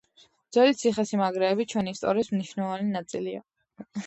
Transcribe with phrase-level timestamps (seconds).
[0.55, 3.45] ძველი ციხესიმაგრეები ჩვენი ისტორიის მნიშვნელოვანი ნაწილია.